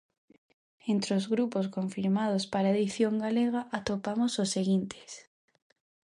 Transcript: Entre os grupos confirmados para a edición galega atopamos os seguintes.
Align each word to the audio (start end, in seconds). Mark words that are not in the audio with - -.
Entre 0.93 1.11
os 1.19 1.25
grupos 1.33 1.65
confirmados 1.77 2.43
para 2.53 2.67
a 2.69 2.73
edición 2.77 3.13
galega 3.25 3.61
atopamos 3.79 4.33
os 4.43 4.49
seguintes. 4.55 5.11